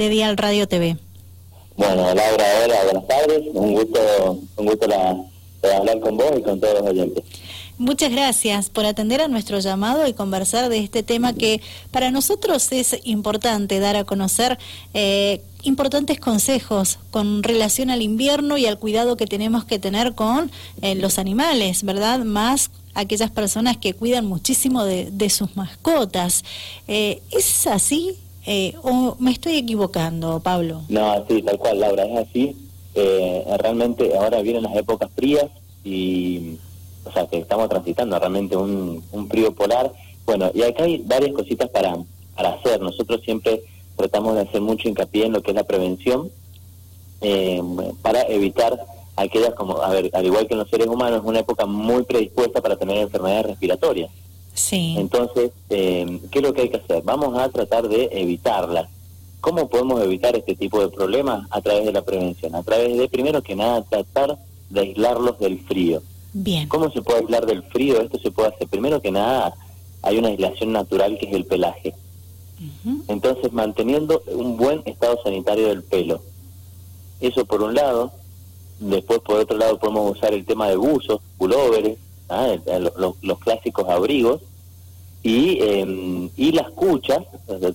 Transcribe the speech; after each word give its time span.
de 0.00 0.08
Dial 0.08 0.38
Radio 0.38 0.66
TV. 0.66 0.96
Bueno, 1.76 2.14
Laura, 2.14 2.44
hola, 2.64 2.84
buenas 2.84 3.06
tardes. 3.06 3.42
Un 3.52 3.74
gusto, 3.74 4.40
un 4.56 4.66
gusto 4.66 4.86
hablar 5.76 6.00
con 6.00 6.16
vos 6.16 6.32
y 6.38 6.42
con 6.42 6.58
todos 6.58 6.80
los 6.80 6.88
oyentes. 6.88 7.22
Muchas 7.76 8.10
gracias 8.10 8.70
por 8.70 8.86
atender 8.86 9.20
a 9.20 9.28
nuestro 9.28 9.58
llamado 9.58 10.06
y 10.06 10.14
conversar 10.14 10.70
de 10.70 10.78
este 10.78 11.02
tema 11.02 11.34
que 11.34 11.60
para 11.90 12.10
nosotros 12.10 12.72
es 12.72 12.98
importante 13.04 13.78
dar 13.78 13.96
a 13.96 14.04
conocer 14.04 14.58
eh, 14.94 15.42
importantes 15.64 16.18
consejos 16.18 16.98
con 17.10 17.42
relación 17.42 17.90
al 17.90 18.00
invierno 18.00 18.56
y 18.56 18.64
al 18.64 18.78
cuidado 18.78 19.18
que 19.18 19.26
tenemos 19.26 19.66
que 19.66 19.78
tener 19.78 20.14
con 20.14 20.50
eh, 20.80 20.94
los 20.94 21.18
animales, 21.18 21.82
¿verdad? 21.82 22.20
Más 22.20 22.70
aquellas 22.94 23.30
personas 23.30 23.76
que 23.76 23.92
cuidan 23.92 24.24
muchísimo 24.24 24.82
de, 24.84 25.30
sus 25.30 25.56
mascotas. 25.56 26.42
Eh, 26.88 27.20
¿Es 27.30 27.66
así? 27.66 28.16
Eh, 28.46 28.74
¿O 28.82 29.16
me 29.18 29.32
estoy 29.32 29.56
equivocando, 29.56 30.40
Pablo? 30.40 30.82
No, 30.88 31.24
sí, 31.28 31.42
tal 31.42 31.58
cual, 31.58 31.80
Laura, 31.80 32.04
es 32.04 32.28
así. 32.28 32.56
Eh, 32.94 33.44
realmente 33.58 34.16
ahora 34.16 34.42
vienen 34.42 34.64
las 34.64 34.76
épocas 34.76 35.10
frías 35.14 35.46
y, 35.84 36.56
o 37.04 37.12
sea, 37.12 37.26
que 37.26 37.38
estamos 37.38 37.68
transitando 37.68 38.18
realmente 38.18 38.56
un, 38.56 39.02
frío 39.28 39.54
polar. 39.54 39.92
Bueno, 40.24 40.50
y 40.54 40.62
acá 40.62 40.84
hay 40.84 40.98
varias 40.98 41.32
cositas 41.32 41.68
para, 41.70 41.96
para 42.34 42.54
hacer. 42.54 42.80
Nosotros 42.80 43.20
siempre 43.24 43.62
tratamos 43.96 44.34
de 44.34 44.42
hacer 44.42 44.60
mucho 44.60 44.88
hincapié 44.88 45.26
en 45.26 45.32
lo 45.32 45.42
que 45.42 45.50
es 45.50 45.56
la 45.56 45.64
prevención 45.64 46.30
eh, 47.20 47.62
para 48.00 48.22
evitar 48.22 48.78
aquellas 49.16 49.54
como, 49.54 49.82
a 49.82 49.90
ver, 49.90 50.10
al 50.14 50.24
igual 50.24 50.46
que 50.46 50.54
en 50.54 50.60
los 50.60 50.70
seres 50.70 50.86
humanos, 50.86 51.22
una 51.24 51.40
época 51.40 51.66
muy 51.66 52.04
predispuesta 52.04 52.60
para 52.62 52.76
tener 52.76 52.98
enfermedades 52.98 53.46
respiratorias. 53.46 54.10
Sí. 54.54 54.94
Entonces, 54.98 55.52
eh, 55.70 56.20
¿qué 56.30 56.38
es 56.38 56.44
lo 56.44 56.52
que 56.52 56.62
hay 56.62 56.68
que 56.68 56.78
hacer? 56.78 57.02
Vamos 57.02 57.38
a 57.38 57.48
tratar 57.48 57.88
de 57.88 58.08
evitarlas. 58.12 58.88
¿Cómo 59.40 59.68
podemos 59.68 60.02
evitar 60.02 60.36
este 60.36 60.54
tipo 60.54 60.80
de 60.80 60.88
problemas? 60.88 61.46
A 61.50 61.60
través 61.62 61.86
de 61.86 61.92
la 61.92 62.02
prevención, 62.02 62.54
a 62.54 62.62
través 62.62 62.96
de, 62.98 63.08
primero 63.08 63.42
que 63.42 63.56
nada, 63.56 63.82
tratar 63.82 64.38
de 64.68 64.80
aislarlos 64.80 65.38
del 65.38 65.60
frío. 65.60 66.02
Bien. 66.32 66.68
¿Cómo 66.68 66.90
se 66.90 67.02
puede 67.02 67.20
aislar 67.20 67.46
del 67.46 67.62
frío? 67.64 68.00
Esto 68.00 68.18
se 68.18 68.30
puede 68.30 68.48
hacer. 68.50 68.68
Primero 68.68 69.00
que 69.00 69.10
nada, 69.10 69.54
hay 70.02 70.18
una 70.18 70.28
aislación 70.28 70.72
natural 70.72 71.18
que 71.18 71.26
es 71.26 71.34
el 71.34 71.46
pelaje. 71.46 71.94
Entonces, 73.08 73.52
manteniendo 73.52 74.22
un 74.26 74.58
buen 74.58 74.82
estado 74.84 75.18
sanitario 75.24 75.68
del 75.68 75.82
pelo. 75.82 76.20
Eso 77.20 77.46
por 77.46 77.62
un 77.62 77.74
lado. 77.74 78.12
Después, 78.78 79.20
por 79.20 79.38
otro 79.40 79.56
lado, 79.56 79.78
podemos 79.78 80.16
usar 80.16 80.34
el 80.34 80.44
tema 80.44 80.68
de 80.68 80.76
buzos, 80.76 81.20
pulóveres, 81.38 81.98
¿ah? 82.30 82.56
los, 82.96 83.38
clásicos 83.40 83.88
abrigos, 83.88 84.40
y, 85.22 85.58
eh, 85.60 86.30
y 86.36 86.52
las 86.52 86.70
cuchas, 86.70 87.24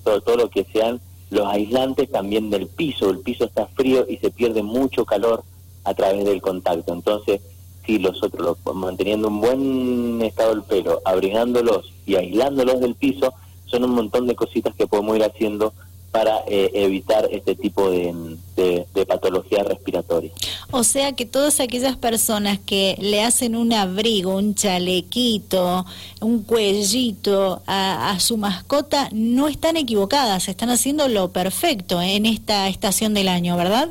todo, 0.03 0.22
todo 0.22 0.38
lo 0.38 0.50
que 0.50 0.66
sean 0.73 1.00
los 1.30 1.47
aislantes 1.47 2.12
también 2.12 2.50
del 2.50 2.67
piso. 2.67 3.09
El 3.09 3.20
piso 3.20 3.45
está 3.45 3.67
frío 3.67 4.06
y 4.09 4.17
se 4.17 4.31
pierde 4.31 4.64
mucho 4.64 5.06
calor 5.06 5.44
a 5.84 5.94
través 5.94 6.25
del 6.25 6.42
contacto. 6.42 6.94
Entonces, 6.94 7.42
si 7.86 8.00
los 8.00 8.22
otros, 8.23 8.58
manteniendo 8.73 9.28
un 9.28 9.42
buen 9.42 10.22
estado 10.22 10.56
del 10.56 10.64
pelo, 10.64 11.02
abrigándolos 11.06 11.94
y 12.06 12.16
aislándolos 12.16 12.80
del 12.80 12.95
piso, 12.95 13.34
son 13.66 13.84
un 13.84 13.92
montón 13.92 14.28
de 14.28 14.36
cositas 14.36 14.73
que 14.75 14.88
podemos 14.88 15.16
ir 15.16 15.23
haciendo 15.23 15.73
para 16.16 16.46
eh, 16.48 16.72
evitar 16.74 17.28
este 17.30 17.56
tipo 17.56 17.90
de, 17.90 18.38
de, 18.56 19.06
patologías 19.06 19.68
respiratorias. 19.68 20.34
O 20.72 20.86
sea 20.86 21.12
que 21.12 21.26
todas 21.26 21.60
aquellas 21.60 21.98
personas 21.98 22.58
que 22.58 22.96
le 23.02 23.22
hacen 23.22 23.54
un 23.54 23.74
abrigo, 23.74 24.34
un 24.34 24.56
chalequito, 24.56 25.86
un 26.22 26.44
cuellito 26.44 27.62
a, 27.68 28.18
su 28.22 28.38
mascota 28.38 29.10
no 29.12 29.50
están 29.50 29.76
equivocadas, 29.76 30.48
están 30.48 30.70
haciendo 30.70 31.10
lo 31.10 31.34
perfecto 31.34 32.02
en 32.02 32.26
esta 32.26 32.70
estación 32.70 33.14
del 33.14 33.28
año, 33.28 33.58
¿verdad? 33.58 33.90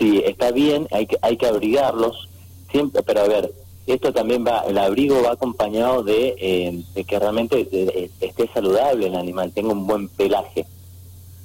Sí, 0.00 0.24
está 0.26 0.50
bien, 0.50 0.88
hay 0.90 1.06
que, 1.06 1.18
hay 1.22 1.36
que 1.36 1.46
abrigarlos, 1.46 2.28
siempre, 2.72 3.00
pero 3.04 3.20
a 3.20 3.28
ver, 3.28 3.52
esto 3.86 4.12
también 4.12 4.44
va, 4.44 4.64
el 4.66 4.76
abrigo 4.76 5.22
va 5.22 5.34
acompañado 5.34 6.02
de, 6.02 6.34
eh, 6.36 7.04
que 7.04 7.18
realmente 7.20 7.68
eh, 7.70 8.10
esté 8.20 8.50
saludable 8.52 9.06
el 9.06 9.14
animal, 9.14 9.52
tenga 9.52 9.70
un 9.70 9.86
buen 9.86 10.08
pelaje. 10.08 10.66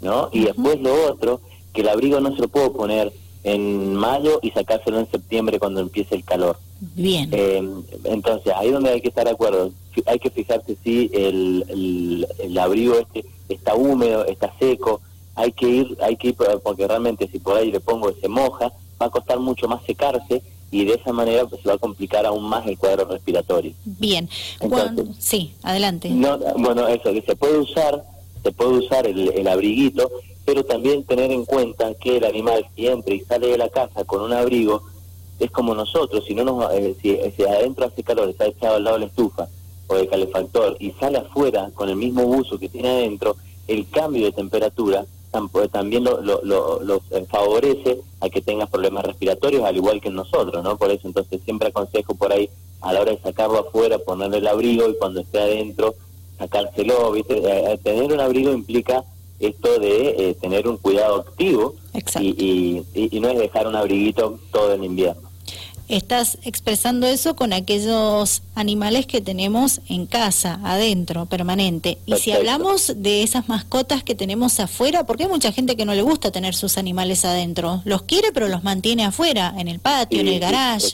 ¿No? 0.01 0.29
Y 0.31 0.45
después 0.45 0.79
lo 0.81 1.09
otro, 1.11 1.41
que 1.73 1.81
el 1.81 1.89
abrigo 1.89 2.19
no 2.19 2.33
se 2.35 2.41
lo 2.41 2.47
puedo 2.47 2.73
poner 2.73 3.13
en 3.43 3.95
mayo 3.95 4.39
y 4.41 4.51
sacárselo 4.51 4.99
en 4.99 5.09
septiembre 5.09 5.59
cuando 5.59 5.79
empiece 5.79 6.15
el 6.15 6.23
calor. 6.23 6.57
Bien. 6.79 7.29
Eh, 7.31 7.63
entonces, 8.03 8.53
ahí 8.55 8.71
donde 8.71 8.91
hay 8.91 9.01
que 9.01 9.09
estar 9.09 9.25
de 9.25 9.31
acuerdo. 9.31 9.71
Hay 10.05 10.19
que 10.19 10.29
fijarse 10.29 10.77
si 10.83 11.09
el, 11.13 12.25
el, 12.39 12.57
abrigo 12.57 12.95
este 12.99 13.25
está 13.49 13.75
húmedo, 13.75 14.25
está 14.25 14.53
seco. 14.59 15.01
Hay 15.35 15.51
que 15.51 15.67
ir, 15.67 15.97
hay 16.01 16.15
que 16.17 16.29
ir, 16.29 16.35
porque 16.63 16.87
realmente 16.87 17.27
si 17.31 17.39
por 17.39 17.57
ahí 17.57 17.71
le 17.71 17.79
pongo 17.79 18.11
se 18.13 18.27
moja, 18.27 18.71
va 19.01 19.07
a 19.07 19.09
costar 19.09 19.39
mucho 19.39 19.67
más 19.67 19.83
secarse 19.85 20.41
y 20.71 20.85
de 20.85 20.95
esa 20.95 21.13
manera 21.13 21.45
pues, 21.45 21.61
se 21.61 21.69
va 21.69 21.75
a 21.75 21.79
complicar 21.79 22.25
aún 22.25 22.43
más 22.43 22.67
el 22.67 22.77
cuadro 22.77 23.05
respiratorio. 23.05 23.73
Bien. 23.85 24.29
sí, 25.17 25.53
adelante. 25.63 26.09
No, 26.09 26.37
bueno, 26.57 26.87
eso, 26.87 27.11
que 27.11 27.21
se 27.21 27.35
puede 27.35 27.59
usar 27.59 28.03
se 28.47 28.53
puede 28.53 28.77
usar 28.77 29.05
el, 29.05 29.45
abriguito, 29.45 30.09
pero 30.45 30.63
también 30.63 31.03
tener 31.03 31.31
en 31.31 31.43
cuenta 31.43 31.93
que 31.95 32.15
el 32.15 32.23
animal 32.23 32.65
si 32.73 32.87
entra 32.87 33.13
y 33.13 33.19
sale 33.19 33.47
de 33.47 33.57
la 33.57 33.67
casa 33.67 34.05
con 34.05 34.21
un 34.21 34.31
abrigo 34.31 34.83
es 35.37 35.51
como 35.51 35.75
nosotros, 35.75 36.23
si 36.25 36.33
no 36.33 36.45
nos, 36.45 36.71
eh, 36.73 36.95
si, 37.01 37.43
adentro 37.43 37.85
hace 37.85 38.03
calor, 38.03 38.29
está 38.29 38.45
echado 38.45 38.77
al 38.77 38.85
lado 38.85 38.95
de 38.95 39.01
la 39.01 39.07
estufa 39.07 39.49
o 39.87 39.95
del 39.95 40.07
calefactor 40.07 40.77
y 40.79 40.91
sale 40.91 41.17
afuera 41.17 41.69
con 41.75 41.89
el 41.89 41.97
mismo 41.97 42.23
uso 42.23 42.57
que 42.57 42.69
tiene 42.69 42.87
adentro, 42.87 43.35
el 43.67 43.89
cambio 43.89 44.23
de 44.23 44.31
temperatura 44.31 45.05
también 45.69 46.05
lo, 46.05 46.21
lo, 46.21 47.01
eh, 47.11 47.25
favorece 47.29 47.99
a 48.21 48.29
que 48.29 48.41
tengas 48.41 48.69
problemas 48.69 49.05
respiratorios, 49.05 49.65
al 49.65 49.75
igual 49.75 49.99
que 49.99 50.09
nosotros, 50.09 50.63
¿no? 50.63 50.77
Por 50.77 50.89
eso 50.89 51.05
entonces 51.05 51.41
siempre 51.43 51.67
aconsejo 51.67 52.15
por 52.15 52.31
ahí 52.31 52.49
a 52.79 52.93
la 52.93 53.01
hora 53.01 53.11
de 53.11 53.19
sacarlo 53.19 53.59
afuera, 53.59 53.99
ponerle 53.99 54.37
el 54.37 54.47
abrigo 54.47 54.87
y 54.87 54.95
cuando 54.97 55.19
esté 55.19 55.39
adentro 55.39 55.95
sacárselo, 56.37 57.11
¿viste? 57.11 57.37
Eh, 57.37 57.73
eh, 57.73 57.79
tener 57.83 58.11
un 58.11 58.19
abrigo 58.19 58.51
implica 58.53 59.03
esto 59.39 59.79
de 59.79 60.29
eh, 60.29 60.37
tener 60.41 60.67
un 60.67 60.77
cuidado 60.77 61.17
activo 61.17 61.75
y, 62.19 62.83
y, 62.93 63.19
no 63.19 63.29
es 63.29 63.37
dejar 63.37 63.67
un 63.67 63.75
abriguito 63.75 64.39
todo 64.51 64.73
el 64.73 64.83
invierno. 64.83 65.27
Estás 65.87 66.37
expresando 66.43 67.07
eso 67.07 67.35
con 67.35 67.53
aquellos 67.53 68.41
animales 68.55 69.05
que 69.05 69.21
tenemos 69.21 69.79
en 69.87 70.05
casa, 70.05 70.59
adentro, 70.63 71.27
permanente. 71.27 71.97
Y 72.05 72.15
si 72.15 72.33
hablamos 72.33 72.93
de 72.97 73.23
esas 73.23 73.47
mascotas 73.47 74.03
que 74.03 74.13
tenemos 74.13 74.59
afuera, 74.59 75.05
porque 75.05 75.23
hay 75.23 75.29
mucha 75.29 75.53
gente 75.53 75.77
que 75.77 75.85
no 75.85 75.93
le 75.93 76.01
gusta 76.01 76.29
tener 76.29 76.55
sus 76.55 76.77
animales 76.77 77.23
adentro. 77.23 77.81
Los 77.85 78.01
quiere, 78.01 78.33
pero 78.33 78.49
los 78.49 78.65
mantiene 78.65 79.05
afuera, 79.05 79.53
en 79.57 79.69
el 79.69 79.79
patio, 79.79 80.19
en 80.19 80.27
el 80.27 80.39
garage. 80.41 80.87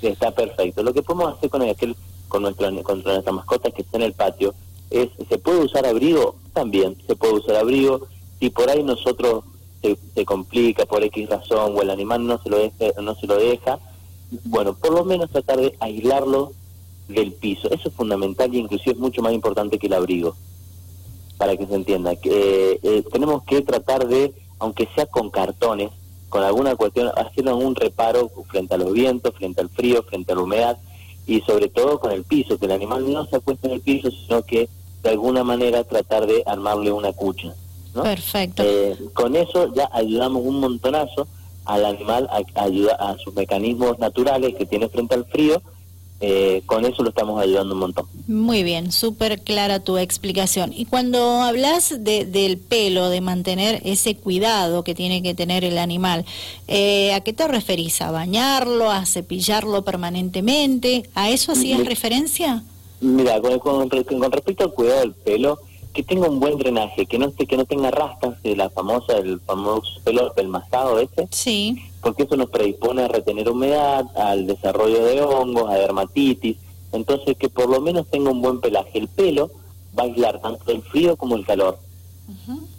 Está, 0.00 0.30
perfecto. 0.30 0.84
Lo 0.84 0.94
que 0.94 1.02
podemos 1.02 1.36
hacer 1.36 1.50
con 1.50 1.62
aquel 1.62 1.96
con 2.28 2.42
nuestra, 2.42 2.70
con 2.84 3.02
nuestra 3.02 3.32
mascota 3.32 3.72
que 3.72 3.82
está 3.82 3.96
en 3.96 4.04
el 4.04 4.12
patio 4.12 4.54
es, 4.90 5.08
¿se 5.28 5.38
puede 5.38 5.60
usar 5.60 5.86
abrigo? 5.86 6.36
También 6.52 6.96
se 7.06 7.16
puede 7.16 7.34
usar 7.34 7.56
abrigo. 7.56 8.06
Si 8.38 8.50
por 8.50 8.68
ahí 8.70 8.82
nosotros 8.82 9.44
se, 9.82 10.24
complica 10.24 10.84
por 10.86 11.02
X 11.04 11.28
razón 11.28 11.74
o 11.76 11.82
el 11.82 11.90
animal 11.90 12.26
no 12.26 12.42
se 12.42 12.50
lo 12.50 12.58
deja, 12.58 13.00
no 13.00 13.14
se 13.14 13.26
lo 13.26 13.36
deja, 13.36 13.78
bueno, 14.44 14.74
por 14.74 14.92
lo 14.92 15.04
menos 15.04 15.30
tratar 15.30 15.58
de 15.58 15.74
aislarlo 15.80 16.52
del 17.08 17.32
piso. 17.32 17.70
Eso 17.70 17.88
es 17.88 17.94
fundamental 17.94 18.54
y 18.54 18.58
inclusive 18.58 18.92
es 18.92 18.98
mucho 18.98 19.22
más 19.22 19.32
importante 19.32 19.78
que 19.78 19.86
el 19.86 19.94
abrigo, 19.94 20.36
para 21.38 21.56
que 21.56 21.66
se 21.66 21.74
entienda. 21.74 22.16
que 22.16 22.78
eh, 22.82 23.04
Tenemos 23.10 23.42
que 23.44 23.62
tratar 23.62 24.06
de, 24.06 24.34
aunque 24.58 24.88
sea 24.94 25.06
con 25.06 25.30
cartones, 25.30 25.90
con 26.28 26.44
alguna 26.44 26.76
cuestión, 26.76 27.10
hacer 27.16 27.48
un 27.48 27.74
reparo 27.74 28.30
frente 28.48 28.74
a 28.74 28.78
los 28.78 28.92
vientos, 28.92 29.34
frente 29.34 29.60
al 29.60 29.68
frío, 29.68 30.02
frente 30.04 30.32
a 30.32 30.36
la 30.36 30.42
humedad 30.42 30.78
y 31.26 31.40
sobre 31.40 31.68
todo 31.68 31.98
con 31.98 32.12
el 32.12 32.24
piso, 32.24 32.58
que 32.58 32.66
el 32.66 32.72
animal 32.72 33.12
no 33.12 33.26
se 33.26 33.36
acueste 33.36 33.66
en 33.66 33.74
el 33.74 33.80
piso, 33.80 34.10
sino 34.10 34.42
que 34.42 34.68
de 35.02 35.10
alguna 35.10 35.44
manera 35.44 35.84
tratar 35.84 36.26
de 36.26 36.42
armarle 36.46 36.92
una 36.92 37.12
cucha. 37.12 37.54
¿no? 37.94 38.02
Perfecto. 38.02 38.62
Eh, 38.64 38.96
con 39.14 39.36
eso 39.36 39.72
ya 39.74 39.88
ayudamos 39.92 40.42
un 40.44 40.60
montonazo 40.60 41.26
al 41.64 41.84
animal 41.84 42.28
a, 42.30 42.62
ayudar 42.62 42.96
a 43.00 43.16
sus 43.18 43.34
mecanismos 43.34 43.98
naturales 43.98 44.54
que 44.56 44.66
tiene 44.66 44.88
frente 44.88 45.14
al 45.14 45.24
frío. 45.26 45.62
Eh, 46.22 46.62
con 46.66 46.84
eso 46.84 47.02
lo 47.02 47.08
estamos 47.08 47.40
ayudando 47.40 47.72
un 47.72 47.80
montón. 47.80 48.06
Muy 48.28 48.62
bien, 48.62 48.92
súper 48.92 49.40
clara 49.40 49.80
tu 49.80 49.96
explicación. 49.96 50.70
Y 50.76 50.84
cuando 50.84 51.40
hablas 51.40 51.94
de, 52.04 52.26
del 52.26 52.58
pelo, 52.58 53.08
de 53.08 53.22
mantener 53.22 53.80
ese 53.86 54.16
cuidado 54.16 54.84
que 54.84 54.94
tiene 54.94 55.22
que 55.22 55.32
tener 55.32 55.64
el 55.64 55.78
animal, 55.78 56.26
eh, 56.68 57.14
¿a 57.14 57.20
qué 57.22 57.32
te 57.32 57.48
referís? 57.48 58.02
¿A 58.02 58.10
bañarlo, 58.10 58.90
a 58.90 59.06
cepillarlo 59.06 59.82
permanentemente? 59.82 61.08
¿A 61.14 61.30
eso 61.30 61.52
hacías 61.52 61.86
referencia? 61.86 62.64
Mira, 63.00 63.40
con, 63.40 63.58
con, 63.58 63.90
respecto 64.32 64.64
al 64.64 64.72
cuidado 64.72 65.00
del 65.00 65.14
pelo, 65.14 65.58
que 65.92 66.02
tenga 66.02 66.28
un 66.28 66.38
buen 66.38 66.58
drenaje, 66.58 67.06
que 67.06 67.18
no 67.18 67.26
esté, 67.26 67.46
que 67.46 67.56
no 67.56 67.64
tenga 67.64 67.90
rastas 67.90 68.40
de 68.42 68.54
la 68.54 68.70
famosa, 68.70 69.16
el 69.16 69.40
famoso 69.40 70.00
pelo 70.04 70.32
pelmazado 70.34 70.98
ese. 70.98 71.26
Sí. 71.30 71.76
Porque 72.02 72.24
eso 72.24 72.36
nos 72.36 72.50
predispone 72.50 73.02
a 73.02 73.08
retener 73.08 73.48
humedad, 73.48 74.06
al 74.16 74.46
desarrollo 74.46 75.04
de 75.04 75.22
hongos, 75.22 75.70
a 75.70 75.74
dermatitis. 75.74 76.56
Entonces, 76.92 77.36
que 77.36 77.48
por 77.48 77.68
lo 77.68 77.80
menos 77.80 78.06
tenga 78.08 78.30
un 78.30 78.42
buen 78.42 78.60
pelaje. 78.60 78.98
El 78.98 79.08
pelo 79.08 79.50
va 79.98 80.04
a 80.04 80.06
aislar 80.06 80.40
tanto 80.40 80.70
el 80.70 80.82
frío 80.82 81.16
como 81.16 81.36
el 81.36 81.44
calor. 81.44 81.78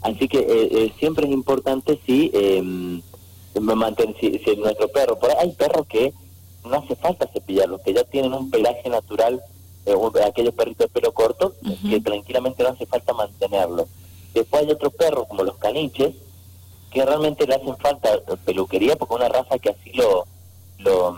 Así 0.02 0.28
que 0.28 0.40
eh, 0.40 0.70
eh, 0.72 0.94
siempre 0.98 1.26
es 1.26 1.32
importante 1.32 2.00
si, 2.06 2.32
eh, 2.34 2.62
mantener, 3.60 4.16
si, 4.20 4.40
si, 4.40 4.56
nuestro 4.56 4.88
perro, 4.88 5.20
por 5.20 5.32
hay 5.32 5.52
perros 5.52 5.86
que 5.88 6.14
no 6.64 6.76
hace 6.76 6.96
falta 6.96 7.28
cepillarlos, 7.28 7.82
que 7.82 7.94
ya 7.94 8.04
tienen 8.06 8.34
un 8.34 8.50
pelaje 8.50 8.90
natural, 8.90 9.42
eh, 9.86 9.96
aquellos 10.26 10.54
perritos 10.54 10.88
de 10.88 11.00
pelo 11.00 11.12
corto, 11.12 11.54
que 11.90 12.00
tranquilamente 12.02 12.64
no 12.64 12.70
hace 12.70 12.86
falta 12.86 13.14
mantenerlos. 13.14 13.88
Después 14.34 14.64
hay 14.64 14.72
otros 14.72 14.94
perros, 14.94 15.28
como 15.28 15.44
los 15.44 15.58
caniches, 15.58 16.16
que 16.92 17.06
realmente 17.06 17.48
le 17.48 17.56
hacen 17.56 17.76
falta 17.78 18.10
peluquería 18.46 18.96
porque 18.96 19.16
una 19.16 19.30
raza 19.30 19.58
que 19.60 19.70
así 19.70 19.94
lo, 19.94 20.26
lo, 20.80 21.16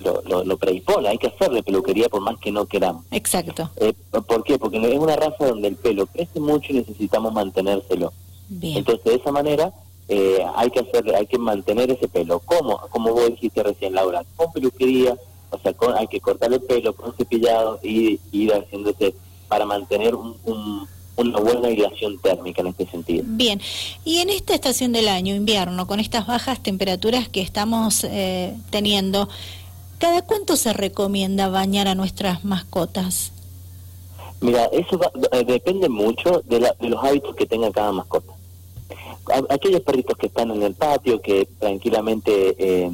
lo, 0.00 0.44
lo, 0.44 0.56
predispone, 0.58 1.08
hay 1.08 1.18
que 1.18 1.28
hacerle 1.28 1.62
peluquería 1.62 2.08
por 2.08 2.20
más 2.20 2.38
que 2.38 2.52
no 2.52 2.66
queramos. 2.66 3.04
Exacto. 3.10 3.70
Eh, 3.76 3.94
¿Por 4.10 4.44
qué? 4.44 4.58
Porque 4.58 4.76
es 4.76 4.98
una 4.98 5.16
raza 5.16 5.46
donde 5.46 5.68
el 5.68 5.76
pelo 5.76 6.06
crece 6.06 6.40
mucho 6.40 6.72
y 6.72 6.76
necesitamos 6.76 7.32
mantenérselo. 7.32 8.12
Bien. 8.48 8.78
Entonces, 8.78 9.04
de 9.04 9.14
esa 9.14 9.32
manera, 9.32 9.72
eh, 10.08 10.44
hay 10.56 10.70
que 10.70 10.80
hacer, 10.80 11.14
hay 11.14 11.26
que 11.26 11.38
mantener 11.38 11.90
ese 11.90 12.08
pelo. 12.08 12.40
¿Cómo? 12.40 12.78
Como 12.90 13.12
vos 13.12 13.26
dijiste 13.26 13.62
recién, 13.62 13.94
Laura, 13.94 14.24
con 14.36 14.52
peluquería, 14.52 15.16
o 15.50 15.58
sea, 15.58 15.72
con, 15.72 15.96
hay 15.96 16.06
que 16.06 16.20
cortar 16.20 16.52
el 16.52 16.60
pelo 16.60 16.94
con 16.94 17.14
cepillado 17.14 17.80
y 17.82 18.20
ir 18.32 18.52
haciéndose 18.52 19.14
para 19.48 19.64
mantener 19.64 20.14
un, 20.14 20.36
un, 20.44 20.86
una 21.16 21.38
buena 21.38 21.68
aislación 21.68 22.18
térmica 22.18 22.60
en 22.60 22.68
este 22.68 22.86
sentido. 22.86 23.24
Bien, 23.26 23.60
y 24.04 24.18
en 24.18 24.30
esta 24.30 24.54
estación 24.54 24.92
del 24.92 25.08
año, 25.08 25.34
invierno, 25.34 25.86
con 25.86 26.00
estas 26.00 26.26
bajas 26.26 26.62
temperaturas 26.62 27.28
que 27.28 27.40
estamos 27.40 28.04
eh, 28.04 28.54
teniendo, 28.70 29.28
¿cada 29.98 30.22
cuánto 30.22 30.56
se 30.56 30.72
recomienda 30.72 31.48
bañar 31.48 31.88
a 31.88 31.94
nuestras 31.94 32.44
mascotas? 32.44 33.32
Mira, 34.40 34.66
eso 34.66 34.98
va, 34.98 35.10
eh, 35.32 35.44
depende 35.44 35.88
mucho 35.88 36.42
de, 36.46 36.60
la, 36.60 36.74
de 36.78 36.90
los 36.90 37.02
hábitos 37.02 37.34
que 37.34 37.46
tenga 37.46 37.72
cada 37.72 37.90
mascota 37.92 38.38
aquellos 39.50 39.82
perritos 39.82 40.16
que 40.16 40.26
están 40.26 40.50
en 40.50 40.62
el 40.62 40.74
patio, 40.74 41.20
que 41.20 41.46
tranquilamente, 41.58 42.54
eh, 42.58 42.90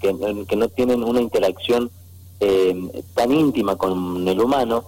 que, 0.00 0.14
que, 0.46 0.56
no 0.56 0.68
tienen 0.68 1.02
una 1.02 1.20
interacción 1.20 1.90
eh, 2.40 3.02
tan 3.14 3.32
íntima 3.32 3.76
con 3.76 4.26
el 4.26 4.40
humano, 4.40 4.84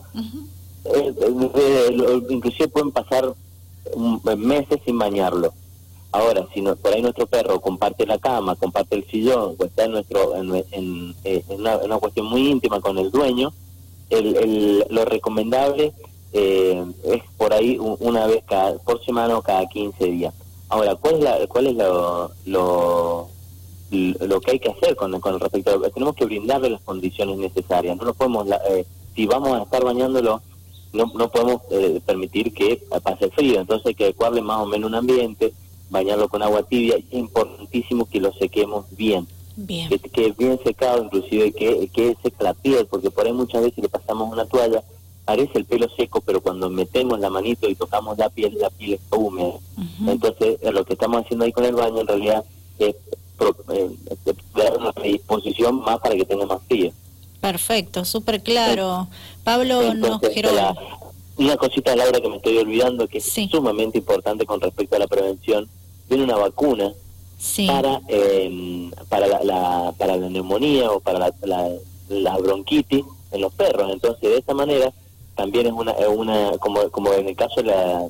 eh, 0.85 1.14
eh 1.55 2.23
inclusive 2.31 2.69
pueden 2.69 2.91
pasar 2.91 3.35
meses 4.37 4.81
sin 4.85 4.99
bañarlo. 4.99 5.52
Ahora, 6.12 6.47
si 6.52 6.61
no, 6.61 6.75
por 6.76 6.93
ahí 6.93 7.02
nuestro 7.02 7.26
perro 7.26 7.61
comparte 7.61 8.05
la 8.05 8.19
cama, 8.19 8.56
comparte 8.56 8.97
el 8.97 9.06
sillón, 9.06 9.55
o 9.58 9.64
está 9.64 9.85
en, 9.85 9.93
nuestro, 9.93 10.37
en, 10.37 10.55
en, 10.73 11.14
en 11.25 11.43
una, 11.49 11.76
una, 11.79 11.99
cuestión 11.99 12.26
muy 12.26 12.49
íntima 12.49 12.81
con 12.81 12.99
el 12.99 13.11
dueño, 13.11 13.52
el, 14.11 14.37
el, 14.37 14.87
lo 14.91 15.05
recomendable 15.05 15.93
es 16.32 17.23
por 17.37 17.52
ahí 17.52 17.76
una 17.81 18.26
vez 18.26 18.43
cada, 18.49 18.79
por 18.79 19.05
semana 19.05 19.37
o 19.38 19.43
cada 19.43 19.67
15 19.67 20.05
días. 20.05 20.35
Ahora, 20.69 20.94
¿cuál 20.94 21.17
es, 21.17 21.20
la, 21.23 21.47
cuál 21.49 21.67
es 21.67 21.75
lo, 21.75 22.31
lo, 22.47 23.29
lo 23.90 24.40
que 24.40 24.52
hay 24.52 24.58
que 24.60 24.70
hacer 24.70 24.96
con, 24.96 25.19
con 25.20 25.40
respecto 25.40 25.70
a... 25.70 25.90
Tenemos 25.90 26.14
que 26.14 26.25
brindarle 26.25 26.70
las 26.70 26.81
condiciones 26.82 27.37
necesarias. 27.38 27.96
No 27.96 28.04
lo 28.04 28.14
podemos... 28.14 28.46
Eh, 28.69 28.87
si 29.14 29.26
vamos 29.26 29.58
a 29.58 29.62
estar 29.62 29.84
bañándolo, 29.84 30.40
no, 30.92 31.12
no 31.14 31.31
podemos 31.31 31.62
eh, 31.70 32.00
permitir 32.06 32.54
que 32.54 32.82
pase 33.02 33.31
frío. 33.31 33.60
Entonces 33.60 33.87
hay 33.87 33.94
que 33.94 34.04
adecuarle 34.04 34.40
más 34.40 34.60
o 34.60 34.66
menos 34.66 34.88
un 34.88 34.94
ambiente, 34.94 35.52
bañarlo 35.90 36.28
con 36.28 36.42
agua 36.42 36.62
tibia. 36.62 36.96
Es 36.96 37.04
importantísimo 37.12 38.08
que 38.08 38.20
lo 38.20 38.32
sequemos 38.34 38.87
bien. 38.96 39.26
Bien. 39.56 39.88
Que, 39.88 39.98
que 39.98 40.32
bien 40.32 40.58
secado, 40.64 41.04
inclusive 41.04 41.52
que, 41.52 41.88
que 41.92 42.16
seque 42.22 42.44
la 42.44 42.54
piel, 42.54 42.87
porque 42.87 43.10
por 43.10 43.26
ahí 43.26 43.32
muchas 43.32 43.62
veces 43.62 43.82
le 43.82 43.88
pasamos 43.88 44.32
una 44.32 44.46
toalla 44.46 44.82
parece 45.31 45.58
el 45.58 45.64
pelo 45.64 45.88
seco, 45.96 46.20
pero 46.20 46.40
cuando 46.40 46.69
metemos 46.69 47.20
la 47.20 47.31
manito 47.31 47.69
y 47.69 47.76
tocamos 47.76 48.19
la 48.19 48.28
piel, 48.31 48.58
la 48.58 48.69
piel 48.69 48.94
está 48.94 49.16
húmeda. 49.16 49.52
Entonces, 50.04 50.58
eh, 50.60 50.72
lo 50.72 50.84
que 50.84 50.94
estamos 50.94 51.22
haciendo 51.22 51.44
ahí 51.44 51.52
con 51.52 51.64
el 51.64 51.76
baño 51.76 52.00
en 52.00 52.06
realidad 52.08 52.44
es 52.81 52.96
dar 54.54 54.78
una 54.78 54.92
predisposición 54.92 55.81
más 55.81 55.98
para 56.00 56.14
que 56.14 56.25
tenga 56.25 56.46
más 56.46 56.60
frío. 56.66 56.92
Perfecto, 57.40 58.04
súper 58.04 58.42
claro. 58.42 59.08
Pablo 59.44 59.94
no 59.94 60.20
Una 61.37 61.56
cosita, 61.56 61.96
Laura, 61.96 62.20
que 62.20 62.28
me 62.28 62.37
estoy 62.37 62.58
olvidando, 62.58 63.08
que 63.08 63.19
es 63.19 63.32
sumamente 63.50 63.98
importante 63.98 64.44
con 64.44 64.60
respecto 64.60 64.96
a 64.96 64.98
la 64.98 65.06
prevención, 65.06 65.69
tiene 66.08 66.25
una 66.25 66.37
vacuna 66.37 66.92
para 67.66 68.02
eh, 68.08 68.90
para 69.08 69.26
la, 69.26 69.94
para 69.96 70.16
la 70.16 70.28
neumonía 70.28 70.90
o 70.90 71.00
para 71.00 71.19
la, 71.19 71.34
la, 71.42 71.69
la 72.08 72.37
bronquitis 72.37 73.04
en 73.32 73.40
los 73.40 73.52
perros. 73.54 73.90
Entonces, 73.90 74.20
de 74.20 74.38
esa 74.38 74.52
manera, 74.52 74.92
también 75.34 75.66
es 75.66 75.72
una, 75.72 75.92
una 76.08 76.58
como, 76.58 76.90
como 76.90 77.12
en 77.14 77.28
el 77.28 77.37
caso 77.37 77.62
de 77.62 77.69
la, 77.69 78.08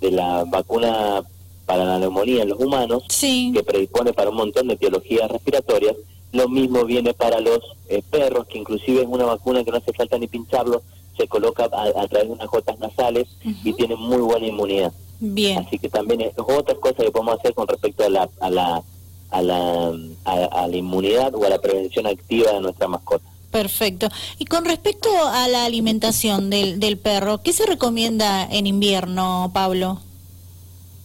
de 0.00 0.10
la 0.10 0.44
vacuna 0.44 1.22
para 1.66 1.84
la 1.84 1.98
neumonía 1.98 2.42
en 2.42 2.50
los 2.50 2.60
humanos, 2.60 3.04
que 3.08 3.62
predispone 3.64 4.12
para 4.12 4.30
un 4.30 4.36
montón 4.36 4.68
de 4.68 4.74
etiologías 4.74 5.30
respiratorias, 5.30 5.96
lo 6.32 6.48
mismo 6.48 6.84
viene 6.84 7.14
para 7.14 7.40
los 7.40 7.60
eh, 7.88 8.02
perros, 8.10 8.46
que 8.46 8.58
inclusive 8.58 9.02
es 9.02 9.06
una 9.08 9.24
vacuna 9.24 9.62
que 9.64 9.70
no 9.70 9.76
hace 9.76 9.92
falta 9.92 10.18
ni 10.18 10.26
pincharlo, 10.26 10.82
se 11.16 11.28
coloca 11.28 11.64
a, 11.64 12.08
través 12.08 12.28
de 12.28 12.34
unas 12.34 12.48
gotas 12.48 12.78
nasales 12.78 13.28
y 13.42 13.72
tiene 13.74 13.96
muy 13.96 14.18
buena 14.18 14.46
inmunidad. 14.46 14.92
Bien. 15.20 15.58
Así 15.58 15.78
que 15.78 15.88
también 15.88 16.22
es 16.22 16.32
otras 16.36 16.78
cosas 16.78 17.04
que 17.04 17.10
podemos 17.10 17.38
hacer 17.38 17.54
con 17.54 17.68
respecto 17.68 18.04
a 18.04 18.08
la, 18.08 18.28
a 18.40 18.50
la, 18.50 18.82
a 19.30 19.42
la, 19.42 19.92
a 20.24 20.66
la 20.66 20.76
inmunidad 20.76 21.34
o 21.34 21.44
a 21.44 21.50
la 21.50 21.58
prevención 21.58 22.06
activa 22.06 22.52
de 22.52 22.60
nuestra 22.60 22.88
mascota. 22.88 23.24
Perfecto. 23.52 24.08
Y 24.38 24.46
con 24.46 24.64
respecto 24.64 25.10
a 25.28 25.46
la 25.46 25.66
alimentación 25.66 26.48
del, 26.48 26.80
del 26.80 26.96
perro, 26.96 27.42
¿qué 27.42 27.52
se 27.52 27.66
recomienda 27.66 28.48
en 28.50 28.66
invierno, 28.66 29.50
Pablo? 29.52 30.00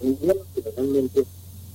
En 0.02 0.10
invierno, 0.10 0.44
generalmente, 0.54 1.26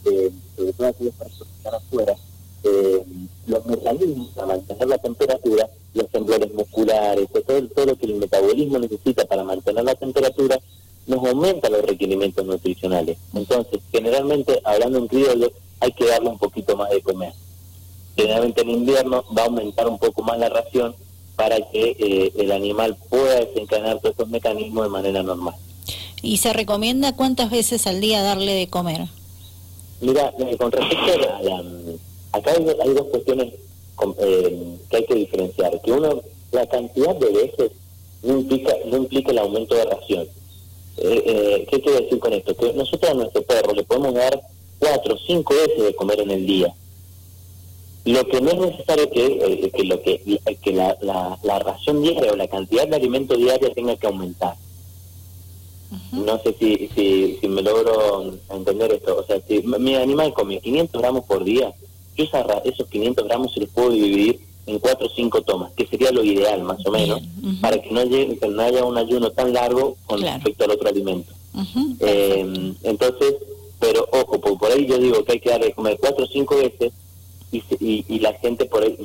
eh, 0.04 0.30
sobre 0.56 0.72
todo 0.72 0.86
aquellas 0.88 1.14
personas 1.14 1.48
que 1.48 1.56
están 1.58 1.74
afuera, 1.74 2.16
eh, 2.64 3.04
los 3.46 3.66
mecanismos 3.66 4.28
para 4.28 4.46
mantener 4.46 4.88
la 4.88 4.98
temperatura, 4.98 5.70
los 5.94 6.08
temblores 6.08 6.54
musculares, 6.54 7.28
todo, 7.46 7.68
todo 7.68 7.86
lo 7.86 7.96
que 7.96 8.06
el 8.06 8.14
metabolismo 8.14 8.78
necesita 8.78 9.24
para 9.24 9.44
mantener 9.44 9.84
la 9.84 9.94
temperatura, 9.94 10.58
nos 11.06 11.26
aumenta 11.26 11.68
los 11.68 11.82
requerimientos 11.82 12.46
nutricionales. 12.46 13.18
Entonces, 13.34 13.80
generalmente, 13.90 14.60
hablando 14.64 14.98
en 14.98 15.08
criollo, 15.08 15.50
hay 15.80 15.92
que 15.92 16.06
darle 16.06 16.28
un 16.28 16.38
poquito 16.38 16.76
más 16.76 16.90
de 16.90 17.02
comer 17.02 17.32
generalmente 18.16 18.62
en 18.62 18.70
invierno 18.70 19.24
va 19.36 19.42
a 19.42 19.46
aumentar 19.46 19.86
un 19.88 19.98
poco 19.98 20.22
más 20.22 20.38
la 20.38 20.48
ración 20.48 20.94
para 21.36 21.56
que 21.56 21.96
eh, 21.98 22.32
el 22.36 22.52
animal 22.52 22.96
pueda 23.08 23.40
desencadenar 23.40 23.98
todos 23.98 24.12
estos 24.12 24.28
mecanismos 24.28 24.84
de 24.84 24.90
manera 24.90 25.22
normal. 25.22 25.54
¿Y 26.22 26.36
se 26.38 26.52
recomienda 26.52 27.14
cuántas 27.14 27.50
veces 27.50 27.86
al 27.86 28.00
día 28.00 28.22
darle 28.22 28.54
de 28.54 28.68
comer? 28.68 29.08
Mira, 30.00 30.32
eh, 30.38 30.56
con 30.56 30.70
respecto 30.72 31.12
a 31.12 31.42
la... 31.42 31.64
Acá 32.32 32.52
hay, 32.52 32.94
dos 32.94 33.06
cuestiones 33.08 33.52
eh, 34.18 34.76
que 34.88 34.96
hay 34.96 35.04
que 35.06 35.14
diferenciar. 35.14 35.80
Que 35.82 35.92
uno, 35.92 36.22
la 36.52 36.66
cantidad 36.66 37.14
de 37.16 37.30
veces 37.30 37.72
no 38.22 38.38
implica, 38.38 38.72
no 38.86 38.96
implica 38.98 39.32
el 39.32 39.38
aumento 39.38 39.74
de 39.74 39.84
ración. 39.84 40.28
¿Qué 40.96 41.80
quiero 41.82 42.00
decir 42.00 42.18
con 42.18 42.32
esto? 42.32 42.54
Que 42.54 42.72
nosotros 42.74 43.10
a 43.10 43.14
nuestro 43.14 43.42
perro 43.42 43.72
le 43.72 43.82
podemos 43.82 44.14
dar 44.14 44.40
cuatro 44.78 45.14
o 45.14 45.18
cinco 45.26 45.54
veces 45.54 45.84
de 45.84 45.94
comer 45.94 46.20
en 46.20 46.30
el 46.30 46.46
día 46.46 46.74
lo 48.04 48.26
que 48.26 48.40
no 48.40 48.50
es 48.50 48.58
necesario 48.58 49.10
que, 49.10 49.26
eh, 49.26 49.70
que 49.70 49.84
lo 49.84 50.02
que, 50.02 50.40
que 50.60 50.72
la, 50.72 50.96
la, 51.02 51.38
la, 51.42 51.58
ración 51.60 52.02
diaria 52.02 52.32
o 52.32 52.36
la 52.36 52.48
cantidad 52.48 52.86
de 52.88 52.96
alimento 52.96 53.36
diaria 53.36 53.72
tenga 53.72 53.96
que 53.96 54.06
aumentar. 54.06 54.56
No 56.12 56.38
sé 56.42 56.54
si, 56.58 56.88
si, 56.94 57.38
si 57.40 57.48
me 57.48 57.62
logro 57.62 58.32
entender 58.50 58.92
esto. 58.92 59.18
O 59.18 59.24
sea, 59.24 59.40
si 59.46 59.62
mi 59.62 59.94
animal 59.94 60.32
come 60.32 60.60
500 60.60 61.00
gramos 61.00 61.24
por 61.24 61.44
día, 61.44 61.72
yo 62.16 62.24
esos 62.64 62.88
500 62.88 63.24
gramos 63.26 63.52
se 63.52 63.60
los 63.60 63.68
puedo 63.70 63.90
dividir 63.90 64.40
en 64.66 64.78
4 64.78 65.06
o 65.06 65.10
5 65.10 65.42
tomas, 65.42 65.72
que 65.72 65.86
sería 65.86 66.12
lo 66.12 66.22
ideal 66.22 66.62
más 66.62 66.84
o 66.86 66.90
menos, 66.90 67.20
para 67.60 67.80
que 67.80 67.90
no, 67.90 68.04
llegue, 68.04 68.38
que 68.38 68.48
no 68.48 68.62
haya 68.62 68.84
un 68.84 68.96
ayuno 68.96 69.30
tan 69.30 69.52
largo 69.52 69.96
con 70.06 70.20
respecto 70.20 70.64
al 70.64 70.70
otro 70.72 70.88
alimento. 70.88 71.32
eh, 72.00 72.74
entonces, 72.84 73.34
pero 73.80 74.08
ojo, 74.12 74.40
por, 74.40 74.58
por 74.58 74.70
ahí 74.70 74.86
yo 74.86 74.98
digo 74.98 75.24
que 75.24 75.32
hay 75.32 75.40
que 75.40 75.50
darle 75.50 75.66
de 75.66 75.74
comer 75.74 75.98
4 76.00 76.24
o 76.24 76.28
5 76.28 76.56
veces 76.56 76.92
y, 77.52 78.04
y, 78.08 78.18
la 78.20 78.32
gente 78.34 78.64
por 78.64 78.82
ahí, 78.82 78.96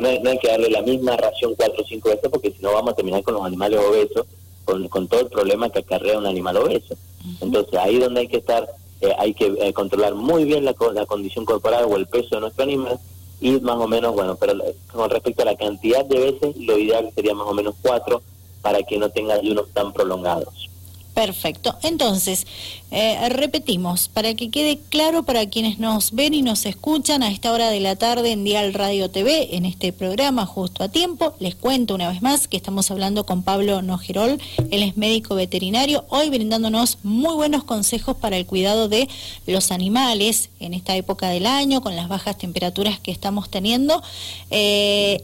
no, 0.00 0.08
hay, 0.30 0.38
que 0.38 0.48
darle 0.48 0.70
la 0.70 0.80
misma 0.80 1.14
ración 1.16 1.54
cuatro 1.54 1.82
o 1.82 1.86
cinco 1.86 2.08
veces 2.08 2.30
porque 2.30 2.50
si 2.50 2.62
no 2.62 2.72
vamos 2.72 2.92
a 2.92 2.96
terminar 2.96 3.22
con 3.22 3.34
los 3.34 3.44
animales 3.44 3.80
obesos, 3.80 4.26
con, 4.72 4.88
con 4.88 5.08
todo 5.08 5.20
el 5.20 5.26
problema 5.28 5.68
que 5.68 5.80
acarrea 5.80 6.18
un 6.18 6.26
animal 6.26 6.56
obeso. 6.56 6.94
Entonces 7.40 7.78
ahí 7.78 7.98
donde 7.98 8.20
hay 8.20 8.28
que 8.28 8.38
estar, 8.38 8.66
eh, 9.02 9.12
hay 9.18 9.34
que 9.34 9.46
eh, 9.60 9.72
controlar 9.72 10.14
muy 10.14 10.44
bien 10.44 10.64
la, 10.64 10.74
la 10.94 11.06
condición 11.06 11.44
corporal 11.44 11.84
o 11.88 11.96
el 11.96 12.06
peso 12.06 12.36
de 12.36 12.40
nuestro 12.40 12.64
animal 12.64 12.98
y 13.40 13.60
más 13.60 13.76
o 13.76 13.86
menos, 13.86 14.14
bueno, 14.14 14.36
pero 14.36 14.54
con 14.92 15.10
respecto 15.10 15.42
a 15.42 15.46
la 15.46 15.56
cantidad 15.56 16.04
de 16.04 16.18
veces, 16.18 16.56
lo 16.56 16.78
ideal 16.78 17.10
sería 17.14 17.34
más 17.34 17.46
o 17.46 17.52
menos 17.52 17.74
cuatro 17.82 18.22
para 18.62 18.82
que 18.82 18.96
no 18.96 19.10
tenga 19.10 19.34
ayunos 19.34 19.66
tan 19.74 19.92
prolongados. 19.92 20.70
Perfecto. 21.14 21.76
Entonces, 21.82 22.46
eh, 22.90 23.28
repetimos, 23.28 24.08
para 24.08 24.32
que 24.34 24.50
quede 24.50 24.78
claro 24.88 25.24
para 25.24 25.46
quienes 25.46 25.78
nos 25.78 26.12
ven 26.12 26.32
y 26.32 26.40
nos 26.40 26.64
escuchan 26.64 27.22
a 27.22 27.30
esta 27.30 27.52
hora 27.52 27.68
de 27.68 27.80
la 27.80 27.96
tarde 27.96 28.32
en 28.32 28.44
Dial 28.44 28.72
Radio 28.72 29.10
TV, 29.10 29.54
en 29.56 29.66
este 29.66 29.92
programa 29.92 30.46
justo 30.46 30.82
a 30.82 30.88
tiempo, 30.88 31.34
les 31.38 31.54
cuento 31.54 31.94
una 31.94 32.08
vez 32.08 32.22
más 32.22 32.48
que 32.48 32.56
estamos 32.56 32.90
hablando 32.90 33.24
con 33.26 33.42
Pablo 33.42 33.82
Nojerol, 33.82 34.40
él 34.70 34.82
es 34.82 34.96
médico 34.96 35.34
veterinario, 35.34 36.06
hoy 36.08 36.30
brindándonos 36.30 36.98
muy 37.02 37.34
buenos 37.34 37.64
consejos 37.64 38.16
para 38.16 38.38
el 38.38 38.46
cuidado 38.46 38.88
de 38.88 39.06
los 39.46 39.70
animales 39.70 40.48
en 40.60 40.72
esta 40.72 40.96
época 40.96 41.28
del 41.28 41.44
año, 41.44 41.82
con 41.82 41.94
las 41.94 42.08
bajas 42.08 42.38
temperaturas 42.38 42.98
que 43.00 43.10
estamos 43.10 43.50
teniendo. 43.50 44.02
Eh, 44.50 45.22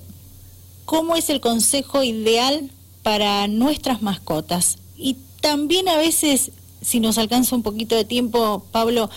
¿Cómo 0.84 1.16
es 1.16 1.30
el 1.30 1.40
consejo 1.40 2.02
ideal 2.02 2.70
para 3.02 3.46
nuestras 3.46 4.02
mascotas? 4.02 4.78
Y 4.96 5.16
también 5.40 5.88
a 5.88 5.96
veces, 5.96 6.50
si 6.80 7.00
nos 7.00 7.18
alcanza 7.18 7.56
un 7.56 7.62
poquito 7.62 7.94
de 7.96 8.04
tiempo, 8.04 8.62
Pablo, 8.72 9.10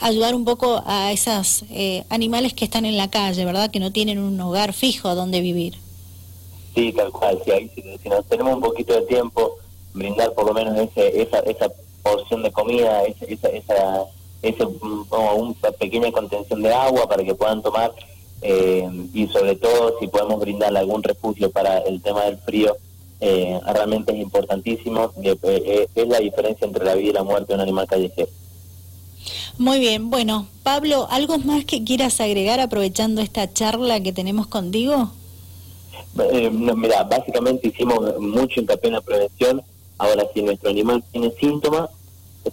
ayudar 0.00 0.34
un 0.34 0.44
poco 0.44 0.82
a 0.86 1.12
esos 1.12 1.64
eh, 1.70 2.04
animales 2.08 2.54
que 2.54 2.64
están 2.64 2.84
en 2.84 2.96
la 2.96 3.10
calle, 3.10 3.44
¿verdad? 3.44 3.70
Que 3.70 3.80
no 3.80 3.92
tienen 3.92 4.18
un 4.18 4.40
hogar 4.40 4.72
fijo 4.72 5.14
donde 5.14 5.40
vivir. 5.40 5.78
Sí, 6.74 6.92
tal 6.92 7.10
cual. 7.12 7.40
Si, 7.44 7.82
si, 8.02 8.08
nos 8.08 8.24
tenemos 8.26 8.54
un 8.54 8.60
poquito 8.60 8.94
de 8.94 9.02
tiempo, 9.02 9.56
brindar 9.92 10.32
por 10.34 10.46
lo 10.46 10.54
menos 10.54 10.76
ese, 10.76 11.22
esa, 11.22 11.38
esa 11.40 11.70
porción 12.02 12.42
de 12.42 12.50
comida, 12.50 13.04
esa, 13.04 13.48
esa, 13.48 14.04
esa 14.42 14.66
una 14.66 15.54
pequeña 15.78 16.12
contención 16.12 16.62
de 16.62 16.72
agua 16.72 17.08
para 17.08 17.24
que 17.24 17.34
puedan 17.34 17.62
tomar 17.62 17.92
eh, 18.42 18.88
y 19.14 19.26
sobre 19.28 19.56
todo 19.56 19.98
si 19.98 20.06
podemos 20.06 20.38
brindar 20.38 20.76
algún 20.76 21.02
refugio 21.02 21.50
para 21.50 21.78
el 21.78 22.02
tema 22.02 22.24
del 22.24 22.36
frío, 22.38 22.76
eh, 23.20 23.60
realmente 23.66 24.12
es 24.12 24.18
importantísimo, 24.18 25.12
eh, 25.22 25.36
eh, 25.42 25.86
es 25.94 26.08
la 26.08 26.18
diferencia 26.18 26.66
entre 26.66 26.84
la 26.84 26.94
vida 26.94 27.10
y 27.10 27.12
la 27.12 27.22
muerte 27.22 27.48
de 27.48 27.54
un 27.54 27.60
animal 27.60 27.86
callejero. 27.86 28.28
Muy 29.56 29.78
bien, 29.78 30.10
bueno, 30.10 30.46
Pablo, 30.62 31.06
¿algo 31.10 31.38
más 31.38 31.64
que 31.64 31.84
quieras 31.84 32.20
agregar 32.20 32.60
aprovechando 32.60 33.20
esta 33.20 33.52
charla 33.52 34.00
que 34.00 34.12
tenemos 34.12 34.46
contigo? 34.46 35.10
mira, 36.52 37.02
básicamente 37.04 37.68
hicimos 37.68 38.18
mucho 38.20 38.60
hincapié 38.60 38.88
en 38.88 38.94
la 38.94 39.00
prevención. 39.00 39.62
Ahora, 39.98 40.24
si 40.32 40.42
nuestro 40.42 40.70
animal 40.70 41.02
tiene 41.10 41.32
síntomas, 41.40 41.90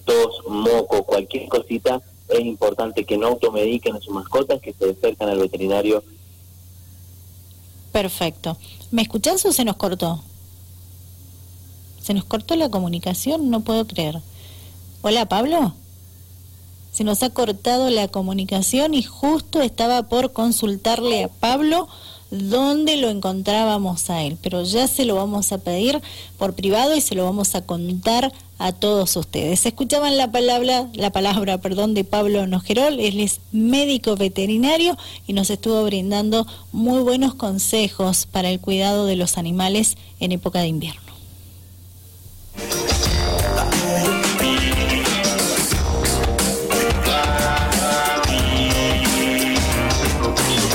tos, 0.06 0.41
moco, 0.48 1.03
cualquier 1.03 1.48
cosita, 1.48 2.01
es 2.30 2.39
importante 2.39 3.03
que 3.03 3.18
no 3.18 3.27
automediquen 3.27 3.96
a 3.96 4.00
sus 4.00 4.13
mascotas, 4.13 4.62
que 4.62 4.74
se 4.74 4.91
acercan 4.91 5.30
al 5.30 5.39
veterinario. 5.39 6.03
Perfecto. 7.91 8.58
¿Me 8.89 9.01
escuchás 9.01 9.46
o 9.46 9.51
se 9.51 9.65
nos 9.65 9.75
cortó? 9.75 10.24
Se 12.01 12.13
nos 12.13 12.25
cortó 12.25 12.55
la 12.55 12.70
comunicación, 12.70 13.50
no 13.50 13.62
puedo 13.62 13.86
creer. 13.86 14.22
Hola, 15.01 15.27
Pablo. 15.27 15.74
Se 16.91 17.03
nos 17.03 17.24
ha 17.24 17.29
cortado 17.29 17.89
la 17.89 18.08
comunicación 18.10 18.93
y 18.93 19.03
justo 19.03 19.62
estaba 19.62 20.03
por 20.03 20.34
consultarle 20.34 21.24
a 21.24 21.27
Pablo 21.29 21.88
dónde 22.31 22.98
lo 22.98 23.10
encontrábamos 23.10 24.10
a 24.10 24.24
él, 24.24 24.38
pero 24.41 24.63
ya 24.63 24.88
se 24.88 25.05
lo 25.05 25.15
vamos 25.15 25.51
a 25.51 25.58
pedir 25.58 26.01
por 26.38 26.53
privado 26.53 26.96
y 26.96 27.01
se 27.01 27.15
lo 27.15 27.24
vamos 27.25 27.55
a 27.55 27.65
contar 27.65 28.34
a 28.58 28.72
todos 28.72 29.15
ustedes. 29.15 29.65
Escuchaban 29.65 30.17
la 30.17 30.31
palabra, 30.31 30.88
la 30.93 31.12
palabra, 31.12 31.60
perdón, 31.60 31.93
de 31.93 32.03
Pablo 32.03 32.48
Nojerol, 32.48 33.00
él 33.00 33.20
es 33.20 33.39
médico 33.51 34.15
veterinario 34.15 34.98
y 35.27 35.34
nos 35.34 35.50
estuvo 35.50 35.84
brindando 35.84 36.48
muy 36.72 37.01
buenos 37.01 37.36
consejos 37.36 38.27
para 38.31 38.50
el 38.50 38.60
cuidado 38.60 39.05
de 39.05 39.15
los 39.15 39.38
animales 39.38 39.98
en 40.20 40.31
época 40.31 40.60
de 40.60 40.67
invierno. 40.67 41.11